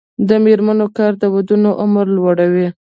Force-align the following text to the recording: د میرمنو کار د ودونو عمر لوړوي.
د 0.27 0.29
میرمنو 0.43 0.85
کار 0.97 1.11
د 1.21 1.23
ودونو 1.33 1.69
عمر 1.81 2.05
لوړوي. 2.17 2.67